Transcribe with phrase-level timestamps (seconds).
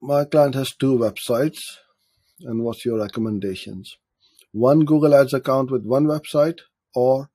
[0.00, 1.58] my client has two websites,
[2.40, 3.96] and what's your recommendations?
[4.52, 6.58] One Google Ads account with one website,
[6.94, 7.30] or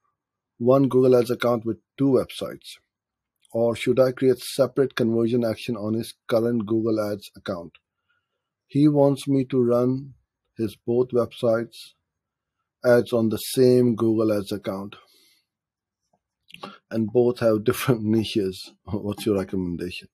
[0.58, 2.78] one Google Ads account with two websites?
[3.52, 7.74] Or should I create separate conversion action on his current Google Ads account?
[8.68, 10.14] He wants me to run
[10.58, 11.76] his both websites
[12.86, 14.96] ads on the same Google Ads account.
[16.90, 18.72] And both have different niches.
[18.86, 20.10] What's your recommendation?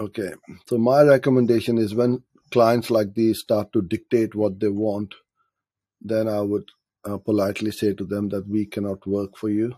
[0.00, 0.32] Okay,
[0.66, 5.14] so my recommendation is when clients like these start to dictate what they want,
[6.00, 6.64] then I would
[7.04, 9.74] uh, politely say to them that we cannot work for you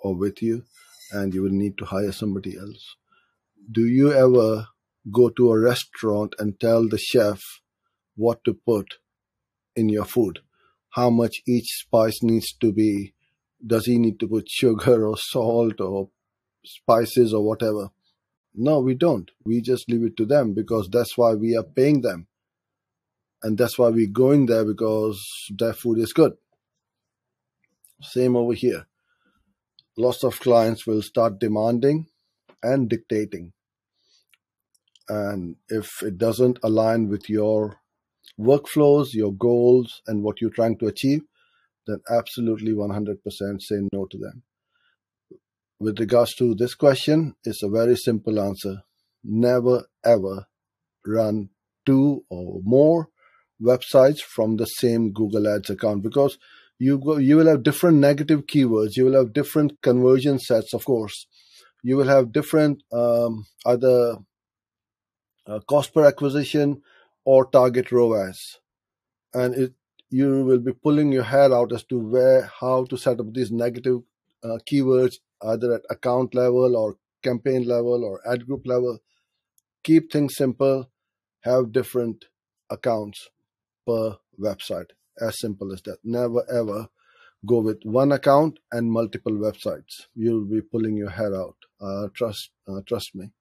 [0.00, 0.64] or with you
[1.12, 2.96] and you will need to hire somebody else.
[3.70, 4.66] Do you ever
[5.12, 7.40] go to a restaurant and tell the chef
[8.16, 8.94] what to put
[9.76, 10.40] in your food?
[10.94, 13.14] How much each spice needs to be?
[13.64, 16.10] Does he need to put sugar or salt or
[16.64, 17.90] spices or whatever?
[18.54, 19.30] No, we don't.
[19.44, 22.26] We just leave it to them because that's why we are paying them.
[23.42, 26.32] And that's why we're going there because their food is good.
[28.02, 28.86] Same over here.
[29.96, 32.06] Lots of clients will start demanding
[32.62, 33.52] and dictating.
[35.08, 37.80] And if it doesn't align with your
[38.38, 41.22] workflows, your goals, and what you're trying to achieve,
[41.86, 43.16] then absolutely 100%
[43.60, 44.42] say no to them.
[45.80, 48.82] With regards to this question, it's a very simple answer.
[49.24, 50.46] Never ever
[51.06, 51.48] run
[51.86, 53.08] two or more
[53.62, 56.36] websites from the same Google Ads account because
[56.78, 58.96] you go, you will have different negative keywords.
[58.96, 61.26] You will have different conversion sets, of course.
[61.82, 64.16] You will have different um, either
[65.46, 66.82] uh, cost per acquisition
[67.24, 68.58] or target ROAS,
[69.32, 69.72] and it
[70.10, 73.50] you will be pulling your hair out as to where how to set up these
[73.50, 74.00] negative
[74.42, 78.98] uh, keywords either at account level or campaign level or ad group level.
[79.84, 80.90] Keep things simple.
[81.40, 82.26] Have different
[82.68, 83.28] accounts
[83.86, 84.90] per website.
[85.20, 85.98] As simple as that.
[86.04, 86.88] Never ever
[87.46, 90.06] go with one account and multiple websites.
[90.14, 91.56] You'll be pulling your hair out.
[91.80, 93.32] Uh, trust, uh, trust me.